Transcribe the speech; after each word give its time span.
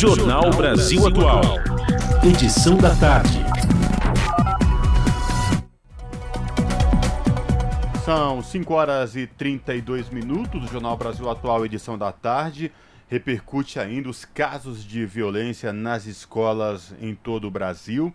Jornal 0.00 0.48
Brasil 0.52 1.06
Atual. 1.06 1.42
Edição 2.24 2.78
da 2.78 2.94
tarde. 2.94 3.38
São 8.02 8.42
5 8.42 8.72
horas 8.72 9.14
e 9.14 9.26
32 9.26 10.08
minutos 10.08 10.58
do 10.58 10.66
Jornal 10.68 10.96
Brasil 10.96 11.28
Atual, 11.28 11.66
edição 11.66 11.98
da 11.98 12.10
tarde. 12.10 12.72
Repercute 13.08 13.78
ainda 13.78 14.08
os 14.08 14.24
casos 14.24 14.82
de 14.82 15.04
violência 15.04 15.70
nas 15.70 16.06
escolas 16.06 16.94
em 16.98 17.14
todo 17.14 17.46
o 17.46 17.50
Brasil. 17.50 18.10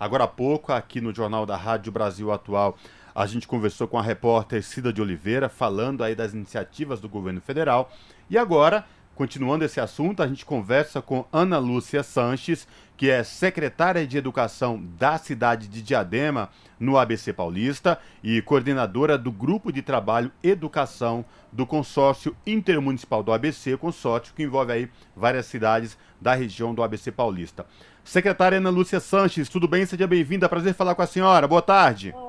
Agora 0.00 0.24
há 0.24 0.28
pouco, 0.28 0.72
aqui 0.72 1.00
no 1.00 1.14
Jornal 1.14 1.46
da 1.46 1.56
Rádio 1.56 1.92
Brasil 1.92 2.32
Atual, 2.32 2.76
a 3.14 3.26
gente 3.26 3.46
conversou 3.46 3.86
com 3.86 3.96
a 3.96 4.02
repórter 4.02 4.60
Cida 4.60 4.92
de 4.92 5.00
Oliveira, 5.00 5.48
falando 5.48 6.02
aí 6.02 6.16
das 6.16 6.34
iniciativas 6.34 7.00
do 7.00 7.08
governo 7.08 7.40
federal. 7.40 7.92
E 8.28 8.36
agora 8.36 8.84
Continuando 9.18 9.64
esse 9.64 9.80
assunto, 9.80 10.22
a 10.22 10.28
gente 10.28 10.46
conversa 10.46 11.02
com 11.02 11.24
Ana 11.32 11.58
Lúcia 11.58 12.04
Sanches, 12.04 12.68
que 12.96 13.10
é 13.10 13.24
secretária 13.24 14.06
de 14.06 14.16
Educação 14.16 14.80
da 14.96 15.18
cidade 15.18 15.66
de 15.66 15.82
Diadema, 15.82 16.50
no 16.78 16.96
ABC 16.96 17.32
Paulista, 17.32 17.98
e 18.22 18.40
coordenadora 18.40 19.18
do 19.18 19.32
Grupo 19.32 19.72
de 19.72 19.82
Trabalho 19.82 20.30
Educação 20.40 21.24
do 21.50 21.66
Consórcio 21.66 22.36
Intermunicipal 22.46 23.24
do 23.24 23.32
ABC, 23.32 23.76
consórcio 23.76 24.32
que 24.36 24.44
envolve 24.44 24.72
aí 24.72 24.88
várias 25.16 25.46
cidades 25.46 25.98
da 26.20 26.34
região 26.34 26.72
do 26.72 26.80
ABC 26.80 27.10
Paulista. 27.10 27.66
Secretária 28.04 28.58
Ana 28.58 28.70
Lúcia 28.70 29.00
Sanches, 29.00 29.48
tudo 29.48 29.66
bem? 29.66 29.84
Seja 29.84 30.06
bem-vinda. 30.06 30.48
Prazer 30.48 30.74
falar 30.74 30.94
com 30.94 31.02
a 31.02 31.08
senhora. 31.08 31.48
Boa 31.48 31.60
tarde. 31.60 32.14
Olá, 32.14 32.27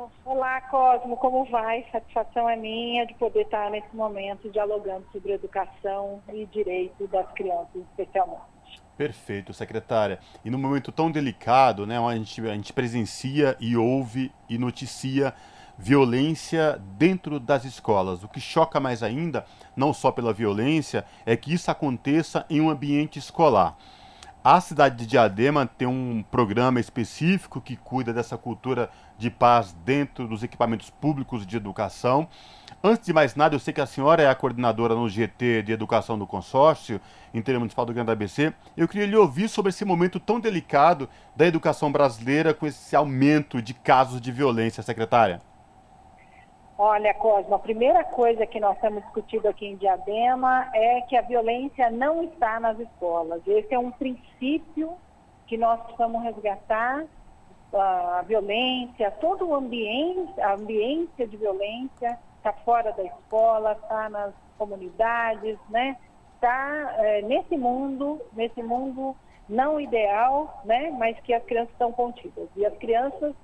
Cosmo, 0.69 1.17
como 1.17 1.45
vai? 1.45 1.85
Satisfação 1.91 2.47
é 2.47 2.55
minha 2.55 3.05
de 3.05 3.13
poder 3.15 3.41
estar 3.41 3.71
nesse 3.71 3.95
momento 3.95 4.49
dialogando 4.49 5.05
sobre 5.11 5.33
educação 5.33 6.21
e 6.31 6.45
direito 6.45 7.07
das 7.07 7.29
crianças, 7.31 7.81
especialmente. 7.89 8.43
Perfeito, 8.95 9.53
secretária. 9.53 10.19
E 10.43 10.49
num 10.49 10.59
momento 10.59 10.91
tão 10.91 11.09
delicado, 11.09 11.87
né, 11.87 11.97
a 11.97 12.15
gente, 12.15 12.41
a 12.41 12.53
gente 12.53 12.73
presencia 12.73 13.55
e 13.59 13.75
ouve 13.75 14.31
e 14.47 14.57
noticia 14.57 15.33
violência 15.77 16.79
dentro 16.97 17.39
das 17.39 17.63
escolas. 17.63 18.23
O 18.23 18.27
que 18.27 18.41
choca 18.41 18.79
mais 18.79 19.01
ainda, 19.01 19.45
não 19.75 19.93
só 19.93 20.11
pela 20.11 20.33
violência, 20.33 21.05
é 21.25 21.35
que 21.37 21.53
isso 21.53 21.71
aconteça 21.71 22.45
em 22.49 22.59
um 22.59 22.69
ambiente 22.69 23.17
escolar. 23.17 23.77
A 24.51 24.59
cidade 24.59 24.95
de 24.95 25.05
Diadema 25.05 25.67
tem 25.67 25.87
um 25.87 26.23
programa 26.23 26.79
específico 26.79 27.61
que 27.61 27.75
cuida 27.75 28.11
dessa 28.11 28.35
cultura 28.35 28.89
de 29.15 29.29
paz 29.29 29.77
dentro 29.85 30.27
dos 30.27 30.41
equipamentos 30.41 30.89
públicos 30.89 31.45
de 31.45 31.55
educação. 31.55 32.27
Antes 32.83 33.05
de 33.05 33.13
mais 33.13 33.35
nada, 33.35 33.53
eu 33.53 33.59
sei 33.59 33.71
que 33.71 33.79
a 33.79 33.85
senhora 33.85 34.23
é 34.23 34.27
a 34.27 34.33
coordenadora 34.33 34.95
no 34.95 35.07
GT 35.07 35.61
de 35.61 35.71
Educação 35.71 36.17
do 36.17 36.25
Consórcio 36.25 36.99
Intermunicipal 37.31 37.85
do 37.85 37.93
Grande 37.93 38.09
ABC. 38.09 38.51
Eu 38.75 38.87
queria 38.87 39.05
lhe 39.05 39.15
ouvir 39.15 39.47
sobre 39.49 39.69
esse 39.69 39.85
momento 39.85 40.19
tão 40.19 40.39
delicado 40.39 41.07
da 41.35 41.45
educação 41.45 41.91
brasileira 41.91 42.51
com 42.51 42.65
esse 42.65 42.95
aumento 42.95 43.61
de 43.61 43.75
casos 43.75 44.19
de 44.19 44.31
violência, 44.31 44.81
secretária. 44.81 45.43
Olha, 46.81 47.13
Cosmo, 47.13 47.55
a 47.55 47.59
primeira 47.59 48.05
coisa 48.05 48.45
que 48.45 48.57
nós 48.57 48.79
temos 48.79 49.03
discutido 49.03 49.49
aqui 49.49 49.67
em 49.67 49.75
Diadema 49.75 50.71
é 50.73 51.01
que 51.01 51.17
a 51.17 51.21
violência 51.21 51.91
não 51.91 52.23
está 52.23 52.57
nas 52.57 52.79
escolas. 52.79 53.45
Esse 53.45 53.73
é 53.73 53.77
um 53.77 53.91
princípio 53.91 54.93
que 55.45 55.57
nós 55.57 55.77
precisamos 55.81 56.23
resgatar. 56.23 57.03
A 57.73 58.23
violência, 58.25 59.11
todo 59.11 59.45
o 59.45 59.55
ambiente, 59.55 60.39
a 60.39 60.53
ambiência 60.53 61.27
de 61.27 61.35
violência 61.35 62.17
está 62.37 62.53
fora 62.63 62.93
da 62.93 63.03
escola, 63.03 63.73
está 63.73 64.07
nas 64.07 64.33
comunidades, 64.57 65.59
né? 65.69 65.97
Está 66.35 66.95
é, 66.99 67.21
nesse 67.23 67.57
mundo, 67.57 68.21
nesse 68.31 68.63
mundo 68.63 69.17
não 69.49 69.81
ideal, 69.81 70.61
né? 70.63 70.89
Mas 70.97 71.19
que 71.19 71.33
as 71.33 71.43
crianças 71.43 71.73
estão 71.73 71.91
contidas. 71.91 72.47
E 72.55 72.65
as 72.65 72.77
crianças 72.77 73.35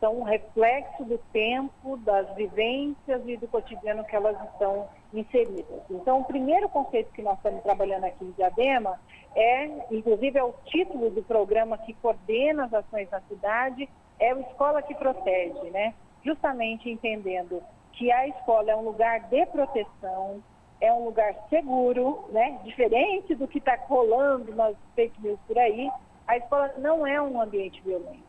são 0.00 0.20
um 0.20 0.22
reflexo 0.22 1.04
do 1.04 1.18
tempo, 1.32 1.96
das 1.98 2.28
vivências 2.34 3.22
e 3.26 3.36
do 3.36 3.48
cotidiano 3.48 4.04
que 4.04 4.14
elas 4.14 4.36
estão 4.52 4.88
inseridas. 5.12 5.82
Então, 5.90 6.20
o 6.20 6.24
primeiro 6.24 6.68
conceito 6.68 7.12
que 7.12 7.22
nós 7.22 7.36
estamos 7.36 7.62
trabalhando 7.62 8.04
aqui 8.04 8.24
em 8.24 8.30
Diadema 8.32 8.98
é, 9.36 9.66
inclusive 9.90 10.38
é 10.38 10.42
o 10.42 10.54
título 10.64 11.10
do 11.10 11.22
programa 11.22 11.76
que 11.76 11.92
coordena 11.94 12.64
as 12.64 12.72
ações 12.72 13.10
na 13.10 13.20
cidade, 13.22 13.86
é 14.18 14.34
o 14.34 14.40
Escola 14.40 14.80
que 14.80 14.94
Protege, 14.94 15.70
né? 15.70 15.92
Justamente 16.24 16.90
entendendo 16.90 17.62
que 17.92 18.10
a 18.10 18.26
escola 18.28 18.70
é 18.70 18.76
um 18.76 18.82
lugar 18.82 19.20
de 19.28 19.44
proteção, 19.46 20.42
é 20.80 20.90
um 20.92 21.04
lugar 21.04 21.34
seguro, 21.50 22.24
né? 22.30 22.58
Diferente 22.64 23.34
do 23.34 23.46
que 23.46 23.58
está 23.58 23.76
rolando 23.86 24.54
nas 24.54 24.74
fake 24.94 25.20
news 25.22 25.38
por 25.46 25.58
aí, 25.58 25.90
a 26.26 26.38
escola 26.38 26.72
não 26.78 27.06
é 27.06 27.20
um 27.20 27.38
ambiente 27.40 27.80
violento. 27.82 28.24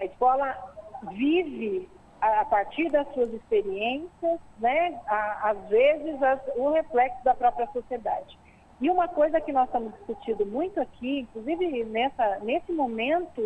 A 0.00 0.04
escola 0.04 0.73
vive 1.12 1.88
a, 2.20 2.44
partir 2.44 2.90
das 2.90 3.06
suas 3.12 3.32
experiências, 3.32 4.40
né, 4.58 4.98
às 5.42 5.58
vezes 5.68 6.22
as, 6.22 6.40
o 6.56 6.70
reflexo 6.70 7.22
da 7.24 7.34
própria 7.34 7.66
sociedade. 7.68 8.38
E 8.80 8.90
uma 8.90 9.06
coisa 9.08 9.40
que 9.40 9.52
nós 9.52 9.66
estamos 9.66 9.92
discutindo 9.94 10.44
muito 10.46 10.80
aqui, 10.80 11.20
inclusive 11.20 11.84
nessa, 11.84 12.40
nesse 12.40 12.72
momento 12.72 13.42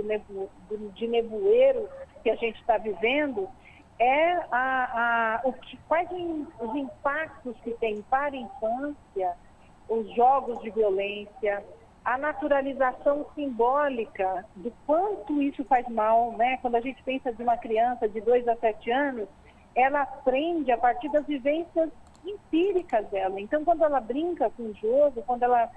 de 0.95 1.07
nevoeiro 1.07 1.89
que 2.23 2.31
a 2.31 2.37
gente 2.37 2.59
está 2.61 2.79
vivendo, 2.79 3.49
é 3.99 4.33
a, 4.51 5.41
a, 5.41 5.41
o 5.45 5.53
que, 5.53 5.77
quais 5.89 6.09
os 6.61 6.75
impactos 6.75 7.57
que 7.63 7.73
tem 7.73 8.01
para 8.03 8.35
a 8.35 8.41
infância 8.41 9.37
os 9.89 10.15
jogos 10.15 10.61
de 10.61 10.71
violência, 10.71 11.65
a 12.09 12.17
naturalização 12.17 13.27
simbólica 13.35 14.43
do 14.57 14.73
quanto 14.87 15.43
isso 15.43 15.63
faz 15.67 15.87
mal, 15.91 16.33
né? 16.39 16.57
Quando 16.63 16.77
a 16.77 16.81
gente 16.81 17.03
pensa 17.03 17.31
de 17.31 17.43
uma 17.43 17.59
criança 17.59 18.09
de 18.09 18.19
2 18.23 18.49
a 18.49 18.57
7 18.57 18.91
anos, 18.91 19.29
ela 19.75 20.01
aprende 20.01 20.73
a 20.73 20.79
partir 20.79 21.11
das 21.11 21.27
vivências 21.27 21.91
empíricas 22.25 23.07
dela. 23.09 23.39
Então, 23.39 23.63
quando 23.63 23.85
ela 23.85 24.01
brinca 24.01 24.49
com 24.49 24.63
o 24.63 24.75
jogo, 24.77 25.23
quando 25.27 25.43
ela 25.43 25.71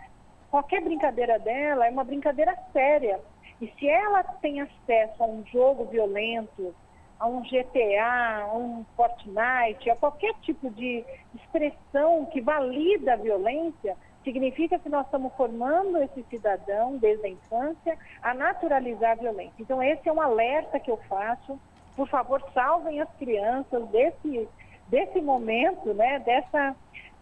qualquer 0.49 0.81
brincadeira 0.81 1.37
dela 1.37 1.85
é 1.85 1.91
uma 1.91 2.05
brincadeira 2.05 2.57
séria. 2.71 3.19
E 3.59 3.67
se 3.77 3.89
ela 3.89 4.23
tem 4.23 4.61
acesso 4.61 5.21
a 5.21 5.27
um 5.27 5.43
jogo 5.51 5.83
violento, 5.83 6.73
a 7.19 7.27
um 7.27 7.41
GTA, 7.41 8.43
a 8.43 8.55
um 8.55 8.85
Fortnite, 8.95 9.89
a 9.89 9.97
qualquer 9.97 10.33
tipo 10.35 10.69
de 10.69 11.03
expressão 11.35 12.25
que 12.27 12.39
valida 12.39 13.15
a 13.15 13.17
violência, 13.17 13.97
Significa 14.23 14.77
que 14.77 14.89
nós 14.89 15.05
estamos 15.05 15.33
formando 15.33 15.97
esse 16.01 16.23
cidadão 16.23 16.97
desde 16.97 17.25
a 17.25 17.29
infância 17.29 17.97
a 18.21 18.33
naturalizar 18.33 19.11
a 19.11 19.15
violência. 19.15 19.55
Então, 19.59 19.81
esse 19.81 20.07
é 20.07 20.13
um 20.13 20.21
alerta 20.21 20.79
que 20.79 20.91
eu 20.91 20.97
faço. 21.09 21.59
Por 21.95 22.07
favor, 22.07 22.41
salvem 22.53 23.01
as 23.01 23.09
crianças 23.17 23.87
desse, 23.89 24.47
desse 24.87 25.19
momento, 25.21 25.93
né? 25.93 26.19
Dessa, 26.19 26.75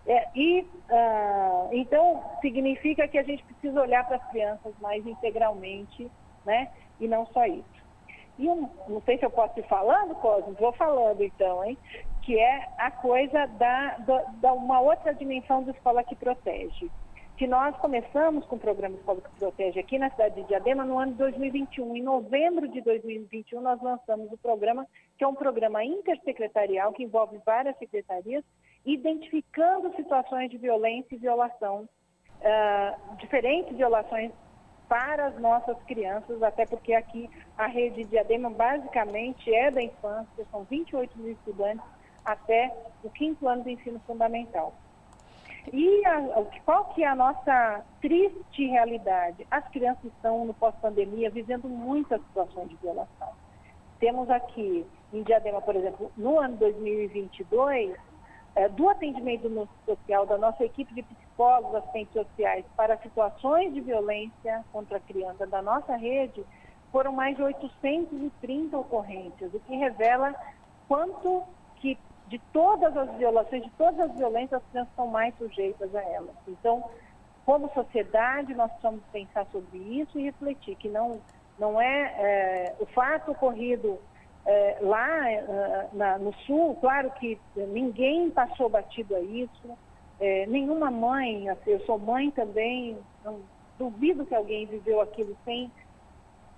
é, 0.06 0.28
e 0.36 0.62
uh, 0.62 1.70
então 1.72 2.24
significa 2.42 3.08
que 3.08 3.18
a 3.18 3.24
gente 3.24 3.44
precisa 3.44 3.82
olhar 3.82 4.06
para 4.06 4.18
as 4.18 4.30
crianças 4.30 4.74
mais 4.82 5.06
integralmente, 5.06 6.10
né? 6.46 6.70
E 7.00 7.08
não 7.08 7.26
só 7.28 7.46
isso. 7.46 7.80
E 8.38 8.48
um, 8.48 8.70
não 8.88 9.02
sei 9.02 9.18
se 9.18 9.26
eu 9.26 9.30
posso 9.30 9.60
ir 9.60 9.68
falando, 9.68 10.16
Cosmo, 10.16 10.54
vou 10.54 10.72
falando 10.72 11.22
então, 11.22 11.64
hein? 11.64 11.78
Que 12.22 12.38
é 12.38 12.70
a 12.78 12.92
coisa 12.92 13.48
da, 13.48 13.98
da, 14.00 14.22
da, 14.42 14.54
uma 14.54 14.80
outra 14.82 15.14
dimensão 15.14 15.64
da 15.64 15.72
escola 15.72 16.04
que 16.04 16.16
protege. 16.16 16.90
Que 17.38 17.48
nós 17.48 17.76
começamos 17.78 18.46
com 18.46 18.58
o 18.58 18.60
programa 18.60 18.96
Escola 18.98 19.22
que 19.22 19.40
Protege 19.40 19.80
aqui 19.80 19.98
na 19.98 20.10
cidade 20.10 20.36
de 20.36 20.48
Diadema 20.48 20.84
no 20.84 21.00
ano 21.00 21.14
de 21.14 21.20
2021. 21.20 21.96
Em 21.96 22.04
novembro 22.04 22.68
de 22.68 22.82
2021, 22.82 23.62
nós 23.62 23.82
lançamos 23.82 24.30
o 24.30 24.38
programa, 24.38 24.86
que 25.18 25.24
é 25.24 25.28
um 25.28 25.34
programa 25.34 25.84
intersecretarial 25.84 26.92
que 26.92 27.04
envolve 27.04 27.40
várias 27.46 27.78
secretarias, 27.78 28.44
identificando 28.86 29.96
situações 29.96 30.50
de 30.50 30.58
violência 30.58 31.16
e 31.16 31.18
violação, 31.18 31.88
uh, 32.42 33.16
diferentes 33.18 33.78
violações 33.78 34.34
para 34.90 35.28
as 35.28 35.40
nossas 35.40 35.78
crianças, 35.84 36.44
até 36.44 36.66
porque 36.66 36.94
aqui 36.94 37.30
a 37.58 37.68
rede 37.68 38.04
de 38.04 38.10
Diadema 38.10 38.50
basicamente 38.50 39.54
é 39.54 39.72
da 39.72 39.82
infância, 39.82 40.46
são 40.52 40.64
28 40.64 41.18
mil 41.18 41.32
estudantes 41.32 41.99
até 42.32 42.74
o 43.04 43.10
quinto 43.10 43.48
ano 43.48 43.64
do 43.64 43.70
ensino 43.70 44.00
fundamental. 44.06 44.74
E 45.72 46.06
a, 46.06 46.44
qual 46.66 46.86
que 46.86 47.04
é 47.04 47.08
a 47.08 47.16
nossa 47.16 47.86
triste 48.02 48.66
realidade? 48.66 49.46
As 49.52 49.68
crianças 49.70 50.06
estão 50.06 50.46
no 50.46 50.54
pós-pandemia 50.54 51.30
vivendo 51.30 51.68
muitas 51.68 52.22
situações 52.22 52.70
de 52.70 52.76
violação. 52.78 53.30
Temos 54.00 54.30
aqui 54.30 54.86
em 55.14 55.24
Diadema, 55.24 55.62
por 55.62 55.76
exemplo, 55.76 56.12
no 56.16 56.40
ano 56.40 56.56
2022, 56.58 57.96
é, 58.56 58.70
do 58.70 58.90
atendimento 58.90 59.70
social 59.86 60.26
da 60.26 60.38
nossa 60.38 60.64
equipe 60.64 60.94
de 60.94 61.04
psicólogos, 61.04 61.76
assistentes 61.76 62.14
sociais 62.14 62.66
para 62.76 62.98
situações 62.98 63.74
de 63.74 63.82
violência 63.82 64.66
contra 64.72 64.98
a 64.98 65.02
criança 65.02 65.46
da 65.46 65.62
nossa 65.62 65.96
rede, 65.96 66.44
foram 66.92 67.12
mais 67.12 67.36
de 67.36 67.44
830 67.44 68.78
ocorrências, 68.78 69.54
o 69.54 69.60
que 69.60 69.76
revela 69.76 70.34
quanto 70.88 71.44
que 71.76 71.98
de 72.30 72.40
todas 72.54 72.96
as 72.96 73.10
violações, 73.16 73.64
de 73.64 73.70
todas 73.72 74.00
as 74.00 74.16
violências, 74.16 74.62
as 74.62 74.70
crianças 74.70 74.94
são 74.96 75.08
mais 75.08 75.36
sujeitas 75.38 75.94
a 75.96 76.02
elas. 76.02 76.36
Então, 76.48 76.84
como 77.46 77.70
sociedade, 77.74 78.54
nós 78.54 78.70
precisamos 78.72 79.02
pensar 79.12 79.46
sobre 79.52 79.80
isso 79.80 80.20
e 80.20 80.24
refletir 80.24 80.76
que 80.76 80.88
não, 80.88 81.20
não 81.58 81.82
é, 81.82 82.14
é 82.18 82.76
o 82.80 82.86
fato 82.86 83.32
ocorrido 83.32 84.00
é, 84.46 84.78
lá 84.82 85.32
é, 85.32 85.90
na, 85.94 86.18
no 86.20 86.34
Sul, 86.46 86.76
claro 86.80 87.12
que 87.12 87.40
ninguém 87.56 88.30
passou 88.30 88.70
batido 88.70 89.16
a 89.16 89.20
isso, 89.20 89.78
é, 90.20 90.46
nenhuma 90.46 90.92
mãe, 90.92 91.50
assim, 91.50 91.72
eu 91.72 91.80
sou 91.86 91.98
mãe 91.98 92.30
também, 92.32 92.98
não 93.24 93.40
duvido 93.78 94.26
que 94.26 94.36
alguém 94.36 94.66
viveu 94.66 95.02
aquilo 95.02 95.36
sem 95.46 95.72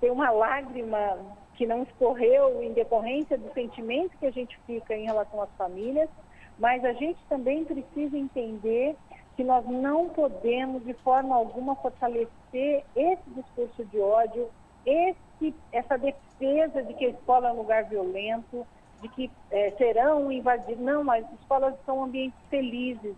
ter 0.01 0.12
uma 0.12 0.31
lágrima 0.31 1.17
que 1.61 1.67
não 1.67 1.83
escorreu 1.83 2.63
em 2.63 2.73
decorrência 2.73 3.37
do 3.37 3.53
sentimento 3.53 4.17
que 4.17 4.25
a 4.25 4.31
gente 4.31 4.59
fica 4.65 4.95
em 4.95 5.05
relação 5.05 5.39
às 5.43 5.49
famílias, 5.51 6.09
mas 6.57 6.83
a 6.83 6.91
gente 6.93 7.23
também 7.29 7.63
precisa 7.63 8.17
entender 8.17 8.95
que 9.35 9.43
nós 9.43 9.63
não 9.67 10.09
podemos, 10.09 10.83
de 10.83 10.95
forma 10.95 11.35
alguma, 11.35 11.75
fortalecer 11.75 12.83
esse 12.95 13.29
discurso 13.35 13.85
de 13.85 13.99
ódio, 13.99 14.49
esse, 14.83 15.53
essa 15.71 15.99
defesa 15.99 16.81
de 16.81 16.95
que 16.95 17.05
a 17.05 17.09
escola 17.09 17.49
é 17.49 17.53
um 17.53 17.57
lugar 17.57 17.83
violento, 17.83 18.65
de 18.99 19.07
que 19.09 19.31
é, 19.51 19.69
serão 19.77 20.31
invadidos. 20.31 20.83
Não, 20.83 21.11
as 21.11 21.31
escolas 21.33 21.75
são 21.85 22.03
ambientes 22.03 22.39
felizes. 22.49 23.15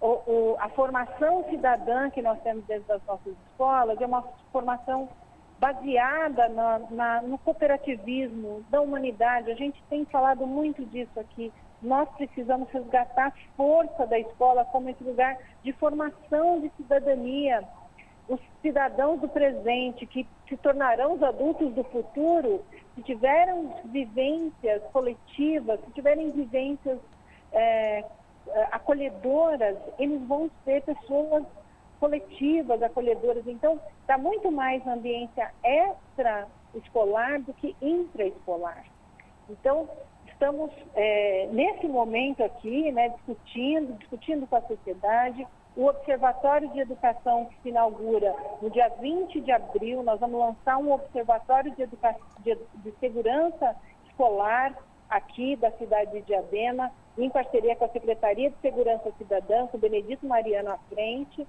O, 0.00 0.08
o, 0.08 0.56
a 0.58 0.68
formação 0.70 1.44
cidadã 1.48 2.10
que 2.10 2.20
nós 2.20 2.40
temos 2.42 2.64
dentro 2.64 2.88
das 2.88 3.04
nossas 3.06 3.32
escolas 3.52 4.00
é 4.00 4.06
uma 4.06 4.22
formação 4.50 5.08
baseada 5.58 6.48
na, 6.48 6.78
na, 6.90 7.22
no 7.22 7.38
cooperativismo 7.38 8.64
da 8.70 8.80
humanidade. 8.80 9.50
A 9.50 9.54
gente 9.54 9.82
tem 9.88 10.04
falado 10.04 10.46
muito 10.46 10.84
disso 10.86 11.18
aqui. 11.18 11.52
Nós 11.80 12.08
precisamos 12.16 12.68
resgatar 12.70 13.28
a 13.28 13.32
força 13.56 14.06
da 14.06 14.18
escola 14.18 14.64
como 14.66 14.88
esse 14.88 15.02
lugar 15.02 15.36
de 15.62 15.72
formação 15.74 16.60
de 16.60 16.70
cidadania. 16.76 17.62
Os 18.28 18.40
cidadãos 18.60 19.20
do 19.20 19.28
presente, 19.28 20.04
que 20.04 20.26
se 20.48 20.56
tornarão 20.56 21.14
os 21.14 21.22
adultos 21.22 21.72
do 21.74 21.84
futuro, 21.84 22.64
se 22.94 23.02
tiverem 23.02 23.70
vivências 23.84 24.82
coletivas, 24.92 25.78
se 25.84 25.92
tiverem 25.92 26.30
vivências 26.32 26.98
é, 27.52 28.04
acolhedoras, 28.72 29.76
eles 29.98 30.20
vão 30.26 30.50
ser 30.64 30.82
pessoas 30.82 31.44
coletivas, 31.98 32.82
acolhedoras. 32.82 33.46
Então, 33.46 33.80
está 34.00 34.18
muito 34.18 34.50
mais 34.50 34.84
na 34.84 34.94
ambiência 34.94 35.50
extra-escolar 35.62 37.40
do 37.42 37.52
que 37.54 37.74
intraescolar. 37.80 38.84
Então, 39.48 39.88
estamos 40.26 40.70
é, 40.94 41.48
nesse 41.50 41.86
momento 41.86 42.42
aqui, 42.44 42.90
né, 42.92 43.08
discutindo, 43.10 43.98
discutindo 43.98 44.46
com 44.46 44.56
a 44.56 44.62
sociedade. 44.62 45.46
O 45.76 45.86
Observatório 45.86 46.70
de 46.70 46.80
Educação 46.80 47.46
que 47.46 47.62
se 47.62 47.68
inaugura 47.68 48.34
no 48.62 48.70
dia 48.70 48.88
20 49.00 49.40
de 49.40 49.52
abril, 49.52 50.02
nós 50.02 50.18
vamos 50.20 50.40
lançar 50.40 50.78
um 50.78 50.92
Observatório 50.92 51.70
de, 51.74 51.82
Educa... 51.82 52.16
de, 52.40 52.56
de 52.76 52.92
Segurança 52.98 53.76
Escolar 54.08 54.74
aqui 55.08 55.56
da 55.56 55.70
cidade 55.72 56.12
de 56.12 56.22
Diadema, 56.22 56.90
em 57.16 57.30
parceria 57.30 57.76
com 57.76 57.84
a 57.84 57.90
Secretaria 57.90 58.50
de 58.50 58.56
Segurança 58.60 59.12
Cidadã, 59.18 59.66
com 59.66 59.76
o 59.76 59.80
Benedito 59.80 60.26
Mariano 60.26 60.70
à 60.70 60.78
frente, 60.88 61.46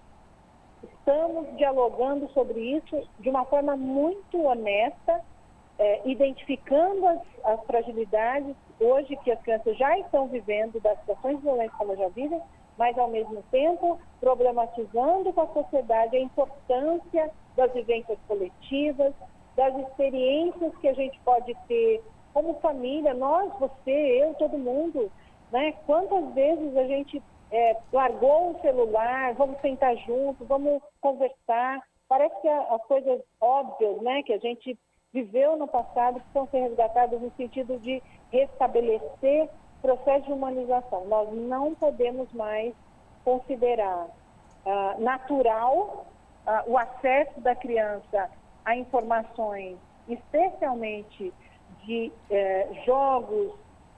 estamos 0.83 1.55
dialogando 1.57 2.29
sobre 2.33 2.59
isso 2.59 3.07
de 3.19 3.29
uma 3.29 3.45
forma 3.45 3.75
muito 3.75 4.43
honesta, 4.43 5.21
é, 5.79 6.01
identificando 6.09 7.05
as, 7.07 7.19
as, 7.43 7.63
fragilidades 7.65 8.55
hoje 8.79 9.15
que 9.17 9.31
as 9.31 9.41
crianças 9.41 9.77
já 9.77 9.97
estão 9.99 10.27
vivendo, 10.27 10.79
das 10.81 10.99
situações 10.99 11.39
violência 11.41 11.75
que 11.77 11.83
elas 11.83 11.99
já 11.99 12.09
vivem, 12.09 12.41
mas 12.77 12.97
ao 12.97 13.09
mesmo 13.09 13.43
tempo 13.51 13.99
problematizando 14.19 15.31
com 15.33 15.41
a 15.41 15.47
sociedade 15.47 16.15
a 16.15 16.19
importância 16.19 17.31
das 17.55 17.71
vivências 17.73 18.17
coletivas, 18.27 19.13
das 19.55 19.75
experiências 19.77 20.75
que 20.77 20.87
a 20.87 20.93
gente 20.93 21.19
pode 21.21 21.55
ter 21.67 22.03
como 22.33 22.53
família, 22.59 23.15
nós, 23.15 23.51
você, 23.59 23.91
eu, 23.91 24.33
todo 24.35 24.57
mundo, 24.59 25.11
né? 25.51 25.73
Quantas 25.87 26.33
vezes 26.35 26.77
a 26.77 26.83
gente 26.83 27.21
é, 27.51 27.77
largou 27.91 28.51
o 28.51 28.61
celular, 28.61 29.33
vamos 29.33 29.59
sentar 29.61 29.95
junto, 29.97 30.45
vamos 30.45 30.81
conversar. 31.01 31.81
Parece 32.07 32.35
que 32.41 32.47
as 32.47 32.83
coisas 32.83 33.21
óbvias, 33.39 34.01
né, 34.01 34.23
que 34.23 34.33
a 34.33 34.37
gente 34.37 34.77
viveu 35.13 35.57
no 35.57 35.67
passado, 35.67 36.19
precisam 36.19 36.47
ser 36.47 36.59
resgatadas 36.59 37.21
no 37.21 37.31
sentido 37.35 37.79
de 37.79 38.01
restabelecer 38.31 39.49
processo 39.81 40.25
de 40.25 40.33
humanização. 40.33 41.05
Nós 41.05 41.31
não 41.33 41.73
podemos 41.75 42.31
mais 42.33 42.73
considerar 43.23 44.07
ah, 44.65 44.95
natural 44.99 46.05
ah, 46.45 46.63
o 46.67 46.77
acesso 46.77 47.39
da 47.41 47.55
criança 47.55 48.29
a 48.65 48.75
informações, 48.75 49.77
especialmente 50.09 51.33
de 51.85 52.11
eh, 52.29 52.67
jogos, 52.85 53.53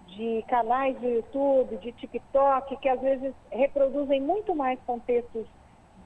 de 0.09 0.43
canais 0.47 0.97
do 0.99 1.07
YouTube, 1.07 1.77
de 1.77 1.91
TikTok, 1.93 2.77
que 2.77 2.89
às 2.89 2.99
vezes 2.99 3.33
reproduzem 3.51 4.21
muito 4.21 4.55
mais 4.55 4.79
contextos 4.85 5.45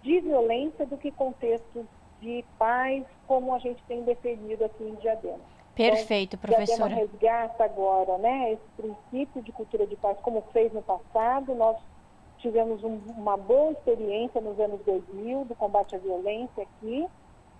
de 0.02 0.20
violência 0.20 0.86
do 0.86 0.98
que 0.98 1.12
contextos 1.12 1.86
de 2.22 2.44
paz, 2.58 3.04
como 3.28 3.54
a 3.54 3.60
gente 3.60 3.82
tem 3.84 4.04
defendido 4.04 4.66
aqui 4.66 4.84
em 4.84 4.96
Diadema. 4.96 5.40
Perfeito, 5.76 6.36
então, 6.36 6.50
professora. 6.50 6.90
Diadema 6.90 7.12
resgata 7.12 7.64
agora 7.64 8.18
né, 8.18 8.54
esse 8.54 8.68
princípio 8.78 9.42
de 9.42 9.52
cultura 9.52 9.88
de 9.88 9.96
paz, 9.96 10.18
como 10.22 10.42
fez 10.54 10.72
no 10.72 10.82
passado. 10.82 11.56
Nós 11.56 11.78
tivemos 12.38 12.84
um, 12.84 13.00
uma 13.18 13.38
boa 13.38 13.72
experiência 13.72 14.40
nos 14.42 14.60
anos 14.60 14.82
2000 14.86 15.46
do 15.46 15.56
combate 15.56 15.96
à 15.96 16.00
violência 16.00 16.64
aqui, 16.64 17.08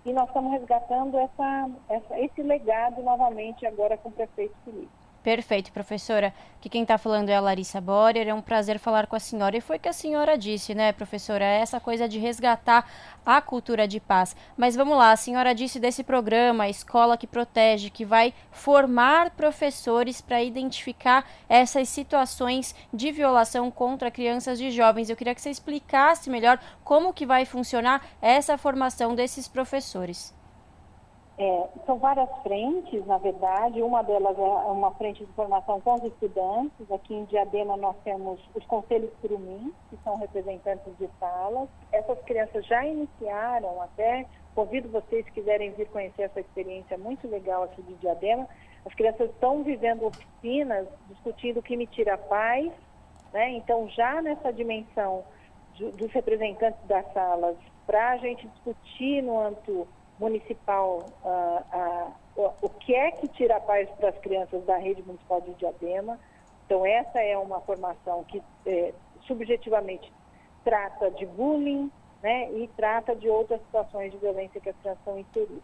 e 0.04 0.12
nós 0.12 0.28
estamos 0.28 0.52
resgatando 0.52 1.16
essa, 1.16 1.70
essa, 1.88 2.20
esse 2.20 2.42
legado 2.42 3.02
novamente 3.02 3.66
agora 3.66 3.96
com 3.96 4.10
o 4.10 4.12
prefeito 4.12 4.54
Felipe. 4.64 5.03
Perfeito, 5.24 5.72
professora. 5.72 6.34
Que 6.60 6.68
quem 6.68 6.82
está 6.82 6.98
falando 6.98 7.30
é 7.30 7.34
a 7.34 7.40
Larissa 7.40 7.80
Borer. 7.80 8.28
É 8.28 8.34
um 8.34 8.42
prazer 8.42 8.78
falar 8.78 9.06
com 9.06 9.16
a 9.16 9.18
senhora. 9.18 9.56
E 9.56 9.60
foi 9.62 9.78
que 9.78 9.88
a 9.88 9.92
senhora 9.92 10.36
disse, 10.36 10.74
né, 10.74 10.92
professora? 10.92 11.42
É 11.42 11.60
essa 11.60 11.80
coisa 11.80 12.06
de 12.06 12.18
resgatar 12.18 12.86
a 13.24 13.40
cultura 13.40 13.88
de 13.88 13.98
paz. 13.98 14.36
Mas 14.54 14.76
vamos 14.76 14.98
lá, 14.98 15.12
a 15.12 15.16
senhora 15.16 15.54
disse 15.54 15.80
desse 15.80 16.04
programa, 16.04 16.64
a 16.64 16.68
Escola 16.68 17.16
que 17.16 17.26
Protege, 17.26 17.88
que 17.88 18.04
vai 18.04 18.34
formar 18.52 19.30
professores 19.30 20.20
para 20.20 20.42
identificar 20.42 21.26
essas 21.48 21.88
situações 21.88 22.74
de 22.92 23.10
violação 23.10 23.70
contra 23.70 24.10
crianças 24.10 24.60
e 24.60 24.70
jovens. 24.70 25.08
Eu 25.08 25.16
queria 25.16 25.34
que 25.34 25.40
você 25.40 25.48
explicasse 25.48 26.28
melhor 26.28 26.60
como 26.84 27.14
que 27.14 27.24
vai 27.24 27.46
funcionar 27.46 28.04
essa 28.20 28.58
formação 28.58 29.14
desses 29.14 29.48
professores. 29.48 30.34
É, 31.36 31.68
são 31.84 31.98
várias 31.98 32.30
frentes, 32.42 33.04
na 33.06 33.18
verdade. 33.18 33.82
Uma 33.82 34.02
delas 34.02 34.38
é 34.38 34.42
uma 34.70 34.92
frente 34.92 35.24
de 35.24 35.32
formação 35.32 35.80
com 35.80 35.94
os 35.94 36.04
estudantes. 36.04 36.90
Aqui 36.92 37.14
em 37.14 37.24
Diadema 37.24 37.76
nós 37.76 37.96
temos 38.04 38.40
os 38.54 38.64
conselhos 38.66 39.10
curumins, 39.20 39.72
que 39.90 39.96
são 40.04 40.16
representantes 40.16 40.96
de 40.96 41.08
salas. 41.18 41.68
Essas 41.90 42.20
crianças 42.22 42.64
já 42.66 42.86
iniciaram 42.86 43.82
até. 43.82 44.26
Convido 44.54 44.88
vocês 44.90 45.24
que 45.26 45.32
quiserem 45.32 45.72
vir 45.72 45.88
conhecer 45.88 46.22
essa 46.22 46.38
experiência 46.38 46.96
muito 46.96 47.26
legal 47.26 47.64
aqui 47.64 47.82
de 47.82 47.94
Diadema. 47.94 48.48
As 48.86 48.94
crianças 48.94 49.28
estão 49.30 49.64
vivendo 49.64 50.06
oficinas 50.06 50.86
discutindo 51.08 51.58
o 51.58 51.62
que 51.62 51.76
me 51.76 51.88
tira 51.88 52.14
a 52.14 52.18
paz. 52.18 52.70
Né? 53.32 53.50
Então, 53.50 53.88
já 53.88 54.22
nessa 54.22 54.52
dimensão 54.52 55.24
dos 55.76 56.12
representantes 56.12 56.80
das 56.86 57.12
salas, 57.12 57.56
para 57.84 58.10
a 58.10 58.16
gente 58.18 58.46
discutir 58.46 59.20
no 59.22 59.40
âmbito 59.40 59.88
municipal 60.18 61.04
uh, 61.24 62.08
uh, 62.40 62.52
o 62.62 62.68
que 62.68 62.94
é 62.94 63.10
que 63.12 63.28
tira 63.28 63.56
a 63.56 63.60
paz 63.60 63.88
para 63.90 64.08
as 64.08 64.18
crianças 64.18 64.64
da 64.64 64.76
rede 64.76 65.02
municipal 65.02 65.40
de 65.40 65.54
Diadema. 65.54 66.18
Então, 66.66 66.84
essa 66.84 67.20
é 67.20 67.36
uma 67.36 67.60
formação 67.60 68.24
que 68.24 68.42
eh, 68.66 68.92
subjetivamente 69.26 70.10
trata 70.64 71.10
de 71.10 71.26
bullying 71.26 71.90
né, 72.22 72.50
e 72.52 72.68
trata 72.68 73.14
de 73.14 73.28
outras 73.28 73.60
situações 73.60 74.10
de 74.10 74.18
violência 74.18 74.60
que 74.60 74.70
as 74.70 74.76
crianças 74.76 75.04
são 75.04 75.18
inseridas. 75.18 75.62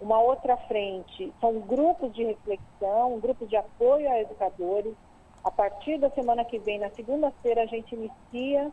Uma 0.00 0.20
outra 0.20 0.56
frente 0.56 1.32
são 1.40 1.60
grupos 1.60 2.12
de 2.14 2.24
reflexão, 2.24 3.18
grupos 3.20 3.48
de 3.48 3.56
apoio 3.56 4.10
a 4.10 4.20
educadores. 4.20 4.94
A 5.44 5.50
partir 5.50 5.98
da 5.98 6.10
semana 6.10 6.44
que 6.44 6.58
vem, 6.58 6.78
na 6.78 6.90
segunda-feira, 6.90 7.62
a 7.62 7.66
gente 7.66 7.94
inicia 7.94 8.70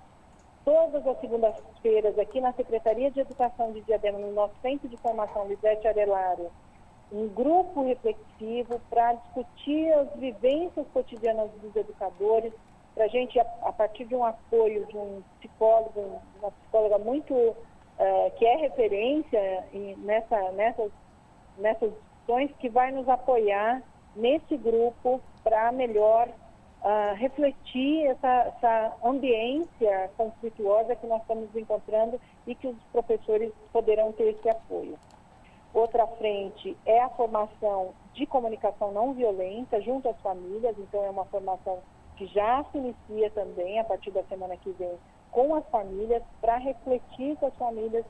todas 0.65 1.05
as 1.05 1.19
segundas-feiras 1.19 2.17
aqui 2.17 2.39
na 2.39 2.53
Secretaria 2.53 3.11
de 3.11 3.19
Educação 3.19 3.71
de 3.71 3.81
Diadema, 3.81 4.19
no 4.19 4.31
nosso 4.31 4.53
Centro 4.61 4.87
de 4.87 4.97
Formação 4.97 5.47
Lisete 5.47 5.87
Arelaro, 5.87 6.51
um 7.11 7.27
grupo 7.27 7.83
reflexivo 7.83 8.79
para 8.89 9.13
discutir 9.13 9.91
as 9.93 10.11
vivências 10.15 10.85
cotidianas 10.93 11.51
dos 11.61 11.75
educadores, 11.75 12.53
para 12.95 13.05
a 13.05 13.07
gente, 13.07 13.39
a, 13.39 13.73
partir 13.73 14.05
de 14.05 14.15
um 14.15 14.23
apoio 14.23 14.85
de 14.85 14.97
um 14.97 15.21
psicólogo, 15.39 16.21
uma 16.39 16.51
psicóloga 16.51 16.97
muito, 16.99 17.33
uh, 17.33 18.31
que 18.37 18.45
é 18.45 18.55
referência 18.57 19.65
nessa, 19.99 20.51
nessas, 20.51 20.91
nessas 21.57 21.91
discussões, 21.91 22.51
que 22.59 22.69
vai 22.69 22.91
nos 22.91 23.09
apoiar 23.09 23.81
nesse 24.15 24.55
grupo 24.57 25.21
para 25.43 25.71
melhor 25.71 26.29
uh, 26.83 27.15
refletir 27.15 28.07
essa, 28.07 28.27
essa 28.27 28.93
ambiência 29.03 30.11
conflituosa 30.17 30.95
que 30.95 31.07
nós 31.07 31.21
estamos 31.21 31.55
encontrando 31.55 32.19
e 32.45 32.53
que 32.53 32.67
os 32.67 32.77
professores 32.91 33.51
poderão 33.71 34.11
ter 34.11 34.35
esse 34.35 34.49
apoio. 34.49 34.97
Outra 35.73 36.05
frente 36.05 36.77
é 36.85 37.01
a 37.01 37.09
formação 37.09 37.93
de 38.13 38.25
comunicação 38.27 38.91
não 38.91 39.13
violenta 39.13 39.81
junto 39.81 40.07
às 40.07 40.19
famílias, 40.21 40.77
então 40.77 41.03
é 41.03 41.09
uma 41.09 41.25
formação 41.25 41.79
que 42.15 42.27
já 42.27 42.63
se 42.65 42.77
inicia 42.77 43.31
também 43.31 43.79
a 43.79 43.83
partir 43.83 44.11
da 44.11 44.23
semana 44.25 44.55
que 44.57 44.69
vem 44.71 44.95
com 45.31 45.55
as 45.55 45.67
famílias, 45.69 46.21
para 46.39 46.57
refletir 46.57 47.35
com 47.37 47.47
as 47.47 47.55
famílias 47.55 48.05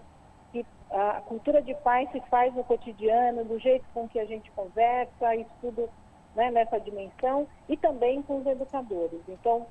que 0.51 0.65
a 0.92 1.22
cultura 1.22 1.62
de 1.62 1.74
paz 1.75 2.12
se 2.12 2.20
faz 2.30 2.53
no 2.53 2.65
cotidiano, 2.65 3.46
do 3.46 3.58
jeito 3.60 3.86
com 3.94 4.10
que 4.10 4.20
a 4.20 4.25
gente 4.25 4.51
conversa, 4.51 5.34
isso 5.36 5.50
tudo 5.62 5.89
né, 6.36 6.52
nessa 6.52 6.80
dimensão, 6.80 7.48
e 7.70 7.78
também 7.78 8.22
com 8.22 8.40
os 8.40 8.46
educadores. 8.46 9.22
Então, 9.28 9.66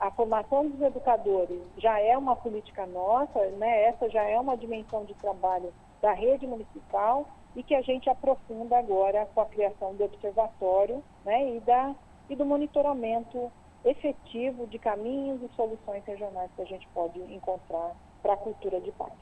a 0.00 0.10
formação 0.10 0.68
dos 0.68 0.80
educadores 0.80 1.60
já 1.76 1.98
é 2.00 2.16
uma 2.16 2.36
política 2.36 2.86
nossa, 2.86 3.44
né, 3.50 3.84
essa 3.84 4.08
já 4.08 4.22
é 4.22 4.38
uma 4.38 4.56
dimensão 4.56 5.04
de 5.04 5.14
trabalho 5.14 5.72
da 6.00 6.12
rede 6.12 6.46
municipal 6.46 7.26
e 7.56 7.62
que 7.62 7.74
a 7.74 7.82
gente 7.82 8.08
aprofunda 8.08 8.78
agora 8.78 9.26
com 9.34 9.40
a 9.40 9.46
criação 9.46 9.94
do 9.94 10.04
observatório 10.04 11.02
né, 11.24 11.56
e, 11.56 11.60
da, 11.60 11.94
e 12.30 12.36
do 12.36 12.44
monitoramento 12.44 13.50
efetivo 13.84 14.66
de 14.66 14.78
caminhos 14.78 15.42
e 15.42 15.48
soluções 15.56 16.04
regionais 16.04 16.50
que 16.54 16.62
a 16.62 16.66
gente 16.66 16.86
pode 16.88 17.18
encontrar 17.32 17.96
para 18.22 18.34
a 18.34 18.36
cultura 18.36 18.80
de 18.80 18.90
paz. 18.92 19.12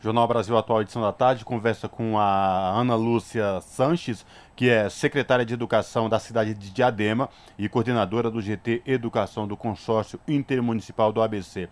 Jornal 0.00 0.26
Brasil 0.26 0.56
Atual, 0.58 0.82
edição 0.82 1.00
da 1.00 1.12
tarde, 1.12 1.44
conversa 1.44 1.88
com 1.88 2.18
a 2.18 2.70
Ana 2.76 2.96
Lúcia 2.96 3.60
Sanches, 3.60 4.26
que 4.56 4.68
é 4.68 4.88
secretária 4.88 5.44
de 5.44 5.54
Educação 5.54 6.08
da 6.08 6.18
cidade 6.18 6.54
de 6.54 6.70
Diadema 6.70 7.28
e 7.56 7.68
coordenadora 7.68 8.28
do 8.28 8.40
GT 8.40 8.82
Educação 8.84 9.46
do 9.46 9.56
Consórcio 9.56 10.18
Intermunicipal 10.26 11.12
do 11.12 11.22
ABC. 11.22 11.68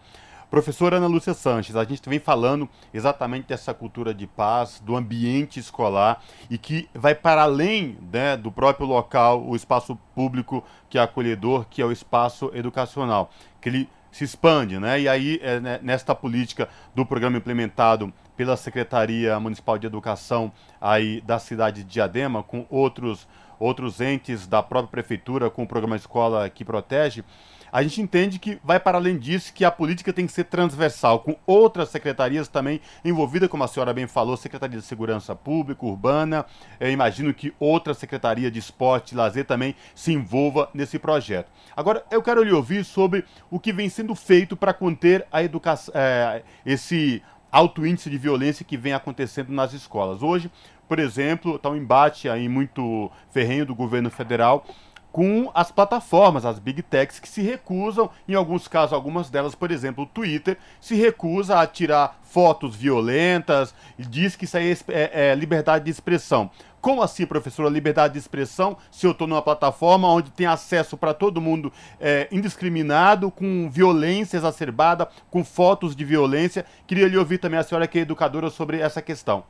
Professora 0.50 0.96
Ana 0.96 1.06
Lúcia 1.06 1.32
Sanches, 1.34 1.76
a 1.76 1.84
gente 1.84 2.08
vem 2.08 2.18
falando 2.18 2.68
exatamente 2.92 3.46
dessa 3.46 3.72
cultura 3.72 4.12
de 4.12 4.26
paz, 4.26 4.80
do 4.84 4.96
ambiente 4.96 5.60
escolar 5.60 6.22
e 6.50 6.58
que 6.58 6.88
vai 6.92 7.14
para 7.14 7.42
além 7.42 7.96
né, 8.12 8.36
do 8.36 8.50
próprio 8.50 8.86
local, 8.86 9.44
o 9.44 9.54
espaço 9.54 9.96
público 10.12 10.64
que 10.88 10.98
é 10.98 11.00
acolhedor, 11.00 11.66
que 11.70 11.80
é 11.80 11.84
o 11.84 11.92
espaço 11.92 12.50
educacional, 12.52 13.30
que 13.60 13.68
ele 13.68 13.88
se 14.10 14.24
expande, 14.24 14.78
né? 14.78 15.00
E 15.00 15.08
aí, 15.08 15.40
é, 15.42 15.60
né, 15.60 15.80
nesta 15.82 16.14
política 16.14 16.68
do 16.94 17.06
programa 17.06 17.36
implementado 17.36 18.12
pela 18.36 18.56
Secretaria 18.56 19.38
Municipal 19.38 19.78
de 19.78 19.86
Educação 19.86 20.52
aí 20.80 21.20
da 21.20 21.38
cidade 21.38 21.84
de 21.84 21.90
Diadema, 21.90 22.42
com 22.42 22.66
outros, 22.70 23.28
outros 23.58 24.00
entes 24.00 24.46
da 24.46 24.62
própria 24.62 24.90
prefeitura, 24.90 25.50
com 25.50 25.62
o 25.62 25.66
programa 25.66 25.96
Escola 25.96 26.48
que 26.48 26.64
Protege, 26.64 27.24
a 27.72 27.82
gente 27.82 28.00
entende 28.00 28.38
que 28.38 28.58
vai 28.64 28.78
para 28.80 28.98
além 28.98 29.18
disso, 29.18 29.52
que 29.52 29.64
a 29.64 29.70
política 29.70 30.12
tem 30.12 30.26
que 30.26 30.32
ser 30.32 30.44
transversal, 30.44 31.20
com 31.20 31.36
outras 31.46 31.88
secretarias 31.88 32.48
também 32.48 32.80
envolvidas, 33.04 33.48
como 33.48 33.64
a 33.64 33.68
senhora 33.68 33.92
bem 33.92 34.06
falou, 34.06 34.36
Secretaria 34.36 34.78
de 34.78 34.84
Segurança 34.84 35.34
Pública, 35.34 35.84
Urbana, 35.84 36.44
eu 36.78 36.90
imagino 36.90 37.32
que 37.32 37.52
outra 37.58 37.94
Secretaria 37.94 38.50
de 38.50 38.58
Esporte 38.58 39.12
e 39.12 39.16
Lazer 39.16 39.44
também 39.44 39.74
se 39.94 40.12
envolva 40.12 40.68
nesse 40.74 40.98
projeto. 40.98 41.50
Agora, 41.76 42.04
eu 42.10 42.22
quero 42.22 42.42
lhe 42.42 42.52
ouvir 42.52 42.84
sobre 42.84 43.24
o 43.50 43.58
que 43.58 43.72
vem 43.72 43.88
sendo 43.88 44.14
feito 44.14 44.56
para 44.56 44.72
conter 44.72 45.26
a 45.30 45.42
educação, 45.42 45.92
é, 45.96 46.42
esse 46.64 47.22
alto 47.50 47.86
índice 47.86 48.08
de 48.08 48.18
violência 48.18 48.64
que 48.64 48.76
vem 48.76 48.92
acontecendo 48.92 49.52
nas 49.52 49.72
escolas. 49.72 50.22
Hoje, 50.22 50.50
por 50.88 50.98
exemplo, 50.98 51.56
está 51.56 51.70
um 51.70 51.76
embate 51.76 52.28
aí 52.28 52.48
muito 52.48 53.10
ferrenho 53.30 53.64
do 53.64 53.74
governo 53.74 54.10
federal 54.10 54.64
com 55.12 55.50
as 55.54 55.70
plataformas, 55.70 56.44
as 56.44 56.58
big 56.58 56.82
techs, 56.82 57.18
que 57.18 57.28
se 57.28 57.42
recusam, 57.42 58.10
em 58.28 58.34
alguns 58.34 58.68
casos, 58.68 58.92
algumas 58.92 59.28
delas, 59.28 59.54
por 59.54 59.70
exemplo, 59.70 60.04
o 60.04 60.06
Twitter, 60.06 60.56
se 60.80 60.94
recusa 60.94 61.60
a 61.60 61.66
tirar 61.66 62.20
fotos 62.22 62.76
violentas 62.76 63.74
e 63.98 64.04
diz 64.04 64.36
que 64.36 64.44
isso 64.44 64.56
aí 64.56 64.76
é, 64.88 65.30
é 65.30 65.34
liberdade 65.34 65.84
de 65.84 65.90
expressão. 65.90 66.50
Como 66.80 67.02
assim, 67.02 67.26
professora, 67.26 67.68
liberdade 67.68 68.14
de 68.14 68.18
expressão, 68.18 68.76
se 68.90 69.06
eu 69.06 69.10
estou 69.10 69.26
numa 69.26 69.42
plataforma 69.42 70.08
onde 70.08 70.30
tem 70.30 70.46
acesso 70.46 70.96
para 70.96 71.12
todo 71.12 71.40
mundo 71.40 71.70
é, 72.00 72.26
indiscriminado, 72.32 73.30
com 73.30 73.68
violência 73.68 74.38
exacerbada, 74.38 75.08
com 75.30 75.44
fotos 75.44 75.94
de 75.94 76.04
violência? 76.04 76.64
Queria 76.86 77.06
lhe 77.06 77.18
ouvir 77.18 77.38
também 77.38 77.58
a 77.58 77.62
senhora 77.62 77.86
que 77.86 77.98
é 77.98 78.02
educadora 78.02 78.48
sobre 78.48 78.80
essa 78.80 79.02
questão. 79.02 79.44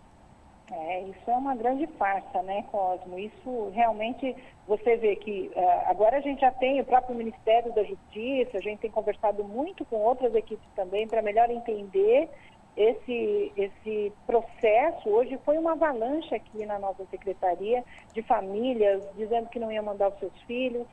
É, 0.73 1.03
isso 1.03 1.29
é 1.29 1.35
uma 1.35 1.57
grande 1.57 1.87
farsa, 1.99 2.43
né, 2.43 2.65
Cosmo? 2.71 3.19
Isso 3.19 3.71
realmente, 3.75 4.37
você 4.69 4.97
vê 4.97 5.17
que 5.17 5.51
uh, 5.57 5.91
agora 5.91 6.19
a 6.19 6.21
gente 6.21 6.41
já 6.41 6.53
tem 6.53 6.81
o 6.81 6.85
próprio 6.85 7.17
Ministério 7.17 7.73
da 7.73 7.83
Justiça, 7.83 8.57
a 8.57 8.61
gente 8.61 8.79
tem 8.79 8.91
conversado 8.91 9.43
muito 9.43 9.85
com 9.85 9.97
outras 9.97 10.33
equipes 10.33 10.67
também 10.77 11.09
para 11.09 11.23
melhor 11.23 11.51
entender 11.51 12.29
esse, 12.77 13.53
esse 13.57 14.13
processo. 14.25 15.09
Hoje 15.09 15.37
foi 15.45 15.59
uma 15.59 15.73
avalanche 15.73 16.33
aqui 16.33 16.65
na 16.65 16.79
nossa 16.79 17.05
secretaria 17.07 17.83
de 18.15 18.23
famílias 18.23 19.03
dizendo 19.17 19.49
que 19.49 19.59
não 19.59 19.73
ia 19.73 19.83
mandar 19.83 20.11
os 20.11 20.19
seus 20.21 20.41
filhos. 20.43 20.87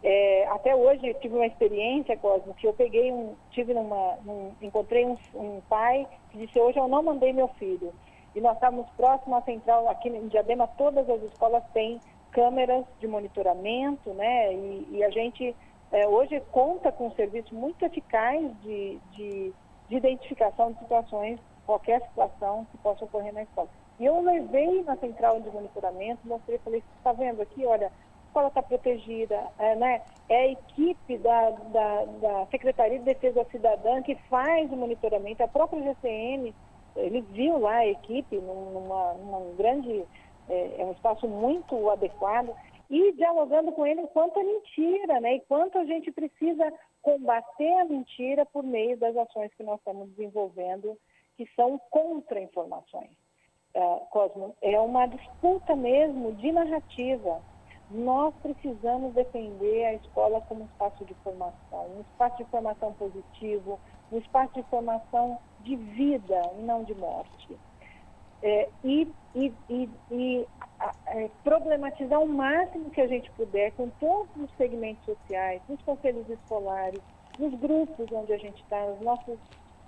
É, 0.00 0.46
até 0.48 0.76
hoje 0.76 1.08
eu 1.08 1.14
tive 1.14 1.34
uma 1.34 1.46
experiência, 1.46 2.16
Cosmo, 2.18 2.54
que 2.54 2.68
eu 2.68 2.72
peguei 2.72 3.10
um, 3.10 3.34
tive 3.50 3.74
numa, 3.74 4.16
num, 4.24 4.52
encontrei 4.62 5.04
um, 5.04 5.16
um 5.34 5.60
pai 5.68 6.06
que 6.30 6.38
disse 6.38 6.60
hoje 6.60 6.78
eu 6.78 6.86
não 6.86 7.02
mandei 7.02 7.32
meu 7.32 7.48
filho 7.48 7.92
e 8.34 8.40
nós 8.40 8.54
estávamos 8.54 8.88
próximos 8.96 9.38
à 9.38 9.42
central, 9.42 9.88
aqui 9.88 10.08
em 10.08 10.28
Diadema, 10.28 10.66
todas 10.66 11.08
as 11.08 11.22
escolas 11.22 11.62
têm 11.72 12.00
câmeras 12.32 12.84
de 12.98 13.06
monitoramento, 13.06 14.12
né? 14.12 14.52
E, 14.52 14.88
e 14.90 15.04
a 15.04 15.10
gente 15.10 15.54
é, 15.92 16.08
hoje 16.08 16.42
conta 16.50 16.90
com 16.90 17.06
um 17.06 17.14
serviço 17.14 17.54
muito 17.54 17.84
eficaz 17.84 18.42
de, 18.62 18.98
de, 19.12 19.52
de, 19.88 19.96
identificação 19.96 20.72
de 20.72 20.80
situações, 20.80 21.38
qualquer 21.64 22.02
situação 22.08 22.66
que 22.72 22.78
possa 22.78 23.04
ocorrer 23.04 23.32
na 23.32 23.44
escola. 23.44 23.68
E 24.00 24.04
eu 24.04 24.20
levei 24.20 24.82
na 24.82 24.96
central 24.96 25.40
de 25.40 25.48
monitoramento, 25.50 26.26
mostrei, 26.26 26.58
falei, 26.58 26.82
está 26.98 27.12
vendo 27.12 27.40
aqui, 27.40 27.64
olha, 27.64 27.86
a 27.86 28.26
escola 28.26 28.48
está 28.48 28.60
protegida, 28.60 29.40
é, 29.56 29.76
né? 29.76 30.02
É 30.28 30.36
a 30.38 30.48
equipe 30.48 31.18
da, 31.18 31.50
da, 31.50 32.04
da 32.20 32.46
Secretaria 32.46 32.98
de 32.98 33.04
Defesa 33.04 33.46
Cidadã 33.52 34.02
que 34.02 34.16
faz 34.28 34.72
o 34.72 34.76
monitoramento, 34.76 35.44
a 35.44 35.48
própria 35.48 35.80
GCM 35.82 36.52
ele 36.96 37.20
viu 37.32 37.58
lá 37.58 37.76
a 37.76 37.86
equipe 37.86 38.36
numa, 38.36 39.14
num 39.14 39.54
grande, 39.56 40.04
é, 40.48 40.80
é, 40.80 40.84
um 40.84 40.92
espaço 40.92 41.26
muito 41.28 41.90
adequado, 41.90 42.54
e 42.90 43.12
dialogando 43.12 43.72
com 43.72 43.86
ele 43.86 44.02
o 44.02 44.08
quanto 44.08 44.38
é 44.38 44.44
mentira, 44.44 45.20
né? 45.20 45.36
E 45.36 45.40
quanto 45.40 45.78
a 45.78 45.84
gente 45.84 46.12
precisa 46.12 46.72
combater 47.02 47.72
a 47.78 47.84
mentira 47.84 48.44
por 48.46 48.62
meio 48.62 48.96
das 48.98 49.16
ações 49.16 49.52
que 49.54 49.62
nós 49.62 49.78
estamos 49.78 50.08
desenvolvendo, 50.10 50.96
que 51.36 51.48
são 51.56 51.80
contra 51.90 52.40
informações. 52.40 53.10
Uh, 53.74 54.06
Cosmo, 54.10 54.54
é 54.62 54.78
uma 54.78 55.06
disputa 55.06 55.74
mesmo 55.74 56.32
de 56.34 56.52
narrativa. 56.52 57.42
Nós 57.90 58.34
precisamos 58.36 59.12
defender 59.14 59.86
a 59.86 59.94
escola 59.94 60.40
como 60.42 60.62
um 60.62 60.66
espaço 60.66 61.04
de 61.04 61.14
formação, 61.14 61.86
um 61.96 62.00
espaço 62.00 62.36
de 62.36 62.44
formação 62.44 62.92
positivo, 62.94 63.80
um 64.12 64.18
espaço 64.18 64.54
de 64.54 64.62
formação 64.64 65.38
de 65.64 65.76
vida 65.76 66.40
e 66.58 66.62
não 66.62 66.84
de 66.84 66.94
morte. 66.94 67.58
É, 68.42 68.68
e, 68.84 69.10
e, 69.34 69.52
e, 69.70 69.88
e 70.10 70.46
é, 71.06 71.30
problematizar 71.42 72.20
o 72.20 72.28
máximo 72.28 72.90
que 72.90 73.00
a 73.00 73.06
gente 73.06 73.30
puder 73.32 73.72
com 73.72 73.88
todos 73.98 74.28
os 74.36 74.50
segmentos 74.56 75.02
sociais, 75.04 75.62
nos 75.68 75.80
conselhos 75.82 76.28
escolares, 76.28 77.00
nos 77.38 77.54
grupos 77.58 78.06
onde 78.12 78.32
a 78.32 78.38
gente 78.38 78.62
está, 78.62 78.84
nos 78.84 79.00
nossos 79.00 79.38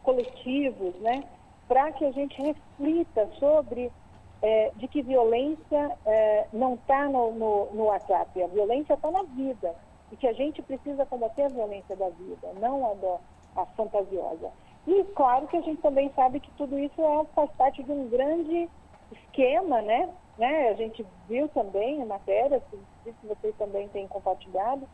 coletivos, 0.02 0.94
né, 1.00 1.22
para 1.68 1.92
que 1.92 2.04
a 2.04 2.12
gente 2.12 2.40
reflita 2.40 3.28
sobre 3.38 3.92
é, 4.40 4.72
de 4.76 4.88
que 4.88 5.02
violência 5.02 5.98
é, 6.06 6.46
não 6.52 6.74
está 6.74 7.08
no, 7.08 7.32
no, 7.32 7.66
no 7.72 7.84
WhatsApp, 7.84 8.42
a 8.42 8.46
violência 8.46 8.94
está 8.94 9.10
na 9.10 9.22
vida 9.22 9.74
e 10.12 10.16
que 10.16 10.26
a 10.26 10.32
gente 10.32 10.62
precisa 10.62 11.04
combater 11.04 11.42
a 11.42 11.48
violência 11.48 11.96
da 11.96 12.08
vida, 12.08 12.52
não 12.60 12.86
a, 12.86 13.60
a 13.60 13.66
fantasiosa. 13.66 14.50
E 14.86 15.04
claro 15.14 15.46
que 15.48 15.56
a 15.56 15.60
gente 15.62 15.80
também 15.82 16.10
sabe 16.14 16.40
que 16.40 16.50
tudo 16.52 16.78
isso 16.78 17.00
é, 17.00 17.24
faz 17.34 17.50
parte 17.52 17.82
de 17.82 17.90
um 17.90 18.08
grande 18.08 18.68
esquema, 19.10 19.82
né? 19.82 20.08
né? 20.38 20.68
A 20.68 20.74
gente 20.74 21.04
viu 21.28 21.48
também 21.48 22.02
a 22.02 22.06
matéria, 22.06 22.62
se 22.70 23.12
vocês 23.26 23.54
também 23.56 23.88
têm 23.88 24.06
compartilhado, 24.06 24.86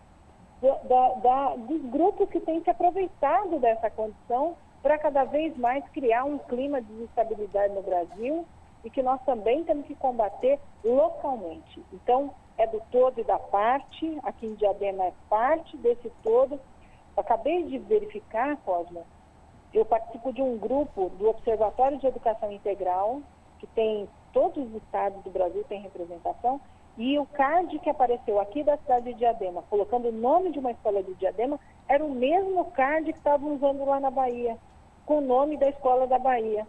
da, 0.60 1.08
da, 1.14 1.56
dos 1.56 1.82
grupos 1.90 2.28
que 2.30 2.40
têm 2.40 2.62
se 2.62 2.70
aproveitado 2.70 3.58
dessa 3.58 3.90
condição 3.90 4.56
para 4.80 4.96
cada 4.96 5.24
vez 5.24 5.56
mais 5.56 5.84
criar 5.90 6.24
um 6.24 6.38
clima 6.38 6.80
de 6.80 6.92
instabilidade 7.02 7.74
no 7.74 7.82
Brasil 7.82 8.46
e 8.84 8.90
que 8.90 9.02
nós 9.02 9.20
também 9.24 9.64
temos 9.64 9.86
que 9.86 9.94
combater 9.96 10.58
localmente. 10.84 11.82
Então, 11.92 12.32
é 12.58 12.66
do 12.66 12.80
todo 12.90 13.20
e 13.20 13.24
da 13.24 13.38
parte, 13.38 14.18
aqui 14.22 14.46
em 14.46 14.54
Diadema 14.54 15.04
é 15.04 15.12
parte 15.28 15.76
desse 15.78 16.10
todo. 16.22 16.60
Acabei 17.16 17.64
de 17.64 17.78
verificar, 17.78 18.56
Cosmo, 18.58 19.04
eu 19.72 19.84
participo 19.84 20.32
de 20.32 20.42
um 20.42 20.58
grupo 20.58 21.10
do 21.10 21.28
Observatório 21.30 21.98
de 21.98 22.06
Educação 22.06 22.52
Integral, 22.52 23.20
que 23.58 23.66
tem 23.68 24.08
todos 24.32 24.66
os 24.66 24.82
estados 24.82 25.22
do 25.22 25.30
Brasil 25.30 25.64
têm 25.64 25.80
representação, 25.80 26.60
E 26.98 27.18
o 27.18 27.24
card 27.24 27.78
que 27.78 27.88
apareceu 27.88 28.38
aqui 28.38 28.62
da 28.62 28.76
cidade 28.76 29.12
de 29.12 29.14
Diadema, 29.14 29.62
colocando 29.70 30.08
o 30.08 30.12
nome 30.12 30.50
de 30.50 30.58
uma 30.58 30.72
escola 30.72 31.02
de 31.02 31.14
Diadema, 31.14 31.58
era 31.88 32.04
o 32.04 32.10
mesmo 32.10 32.66
card 32.72 33.10
que 33.10 33.18
estavam 33.18 33.54
usando 33.54 33.84
lá 33.84 33.98
na 33.98 34.10
Bahia, 34.10 34.58
com 35.06 35.18
o 35.18 35.22
nome 35.22 35.56
da 35.56 35.68
escola 35.70 36.06
da 36.06 36.18
Bahia. 36.18 36.66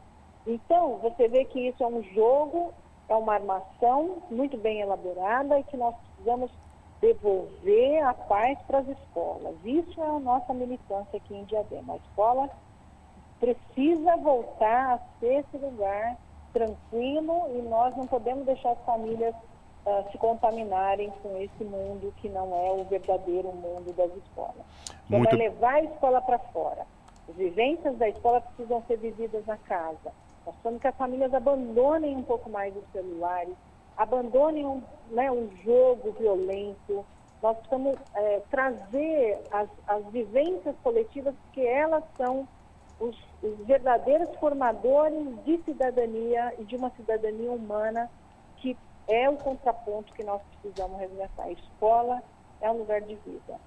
Então, 0.47 0.97
você 0.99 1.27
vê 1.27 1.43
que 1.45 1.67
isso 1.67 1.83
é 1.83 1.87
um 1.87 2.01
jogo, 2.03 2.73
é 3.09 3.15
uma 3.15 3.33
armação 3.33 4.23
muito 4.31 4.57
bem 4.57 4.79
elaborada 4.79 5.59
e 5.59 5.63
que 5.63 5.75
nós 5.75 5.93
precisamos 5.95 6.49
devolver 7.01 8.01
a 8.05 8.13
paz 8.13 8.57
para 8.65 8.79
as 8.79 8.87
escolas. 8.87 9.55
Isso 9.65 10.01
é 10.01 10.07
a 10.07 10.19
nossa 10.19 10.53
militância 10.53 11.17
aqui 11.17 11.35
em 11.35 11.43
Diadema. 11.43 11.93
A 11.93 11.97
escola 11.97 12.49
precisa 13.43 14.15
voltar 14.17 14.93
a 14.93 15.19
ser 15.19 15.39
esse 15.39 15.57
lugar 15.57 16.15
tranquilo 16.53 17.49
e 17.53 17.61
nós 17.63 17.95
não 17.97 18.07
podemos 18.07 18.45
deixar 18.45 18.71
as 18.71 18.79
famílias 18.85 19.35
uh, 19.85 20.09
se 20.11 20.17
contaminarem 20.17 21.11
com 21.21 21.37
esse 21.41 21.63
mundo 21.65 22.13
que 22.21 22.29
não 22.29 22.55
é 22.55 22.71
o 22.71 22.85
verdadeiro 22.85 23.49
mundo 23.49 23.91
das 23.97 24.15
escolas. 24.15 24.63
Então, 25.07 25.19
Muito... 25.19 25.35
é 25.35 25.37
levar 25.37 25.73
a 25.73 25.83
escola 25.83 26.21
para 26.21 26.39
fora. 26.39 26.87
As 27.27 27.35
vivências 27.35 27.97
da 27.97 28.07
escola 28.07 28.39
precisam 28.39 28.81
ser 28.87 28.97
vividas 28.97 29.45
na 29.45 29.57
casa. 29.57 30.13
Nós 30.45 30.55
precisamos 30.55 30.81
que 30.81 30.87
as 30.87 30.95
famílias 30.95 31.33
abandonem 31.33 32.15
um 32.15 32.23
pouco 32.23 32.49
mais 32.49 32.73
os 32.73 32.83
celulares, 32.93 33.55
abandonem 33.97 34.65
um, 34.65 34.81
né, 35.11 35.29
um 35.29 35.49
jogo 35.65 36.13
violento. 36.13 37.05
Nós 37.41 37.57
precisamos 37.57 37.97
é, 38.15 38.41
trazer 38.49 39.41
as, 39.51 39.67
as 39.85 40.05
vivências 40.11 40.75
coletivas, 40.81 41.35
porque 41.43 41.61
elas 41.61 42.03
são 42.15 42.47
os, 43.03 43.17
os 43.41 43.65
verdadeiros 43.65 44.29
formadores 44.39 45.27
de 45.45 45.61
cidadania 45.63 46.53
e 46.57 46.63
de 46.63 46.75
uma 46.75 46.89
cidadania 46.91 47.51
humana 47.51 48.09
que 48.57 48.77
é 49.07 49.29
o 49.29 49.35
contraponto 49.35 50.13
que 50.13 50.23
nós 50.23 50.41
precisamos 50.61 50.97
resgatar. 50.99 51.43
A 51.43 51.51
escola 51.51 52.23
é 52.61 52.71
um 52.71 52.77
lugar 52.77 53.01
de 53.01 53.15
vida. 53.15 53.59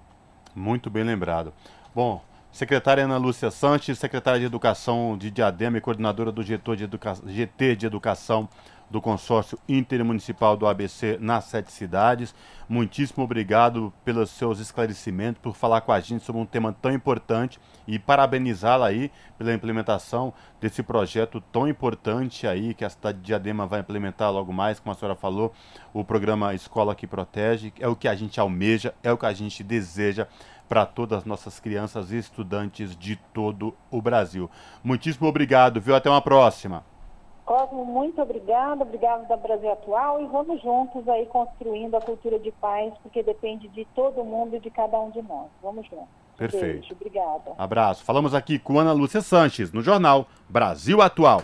Muito 0.54 0.88
bem 0.88 1.04
lembrado. 1.04 1.52
Bom, 1.94 2.22
secretária 2.50 3.04
Ana 3.04 3.18
Lúcia 3.18 3.50
Sanches, 3.50 3.98
secretária 3.98 4.40
de 4.40 4.46
Educação 4.46 5.18
de 5.18 5.30
Diadema 5.30 5.76
e 5.76 5.80
coordenadora 5.82 6.32
do 6.32 6.42
de, 6.42 6.54
Educa... 6.54 7.14
GT 7.26 7.76
de 7.76 7.86
Educação 7.86 8.48
do 8.90 9.00
consórcio 9.00 9.58
intermunicipal 9.68 10.56
do 10.56 10.66
ABC 10.66 11.18
nas 11.20 11.44
sete 11.44 11.72
cidades. 11.72 12.34
Muitíssimo 12.68 13.24
obrigado 13.24 13.92
pelos 14.04 14.30
seus 14.30 14.58
esclarecimentos, 14.58 15.40
por 15.40 15.54
falar 15.54 15.80
com 15.80 15.92
a 15.92 16.00
gente 16.00 16.24
sobre 16.24 16.40
um 16.40 16.46
tema 16.46 16.72
tão 16.72 16.92
importante 16.92 17.60
e 17.86 17.98
parabenizá-la 17.98 18.86
aí 18.86 19.10
pela 19.38 19.52
implementação 19.52 20.32
desse 20.60 20.82
projeto 20.82 21.40
tão 21.52 21.68
importante 21.68 22.46
aí 22.46 22.74
que 22.74 22.84
a 22.84 22.90
cidade 22.90 23.18
de 23.18 23.24
Diadema 23.24 23.66
vai 23.66 23.80
implementar 23.80 24.32
logo 24.32 24.52
mais, 24.52 24.80
como 24.80 24.92
a 24.92 24.94
senhora 24.94 25.16
falou, 25.16 25.52
o 25.92 26.04
programa 26.04 26.54
Escola 26.54 26.94
que 26.94 27.06
Protege, 27.06 27.72
é 27.78 27.86
o 27.86 27.96
que 27.96 28.08
a 28.08 28.14
gente 28.14 28.40
almeja, 28.40 28.94
é 29.02 29.12
o 29.12 29.18
que 29.18 29.26
a 29.26 29.32
gente 29.32 29.62
deseja 29.62 30.26
para 30.68 30.84
todas 30.84 31.18
as 31.18 31.24
nossas 31.24 31.60
crianças 31.60 32.10
e 32.10 32.18
estudantes 32.18 32.96
de 32.96 33.16
todo 33.32 33.74
o 33.90 34.02
Brasil. 34.02 34.50
Muitíssimo 34.82 35.28
obrigado, 35.28 35.80
viu? 35.80 35.94
Até 35.94 36.10
uma 36.10 36.20
próxima. 36.20 36.84
Cosmo, 37.46 37.84
muito 37.84 38.20
obrigada, 38.20 38.82
obrigada 38.82 39.22
da 39.26 39.36
Brasil 39.36 39.70
Atual 39.70 40.20
e 40.20 40.26
vamos 40.26 40.60
juntos 40.60 41.08
aí 41.08 41.26
construindo 41.26 41.94
a 41.94 42.00
cultura 42.00 42.40
de 42.40 42.50
paz, 42.50 42.92
porque 43.04 43.22
depende 43.22 43.68
de 43.68 43.84
todo 43.94 44.24
mundo 44.24 44.56
e 44.56 44.60
de 44.60 44.68
cada 44.68 44.98
um 44.98 45.10
de 45.10 45.22
nós. 45.22 45.46
Vamos 45.62 45.86
juntos. 45.86 46.08
Perfeito. 46.36 46.80
Beijo, 46.80 46.92
obrigada. 46.92 47.54
Abraço. 47.56 48.04
Falamos 48.04 48.34
aqui 48.34 48.58
com 48.58 48.80
Ana 48.80 48.92
Lúcia 48.92 49.20
Sanches, 49.20 49.70
no 49.72 49.80
jornal 49.80 50.26
Brasil 50.48 51.00
Atual. 51.00 51.42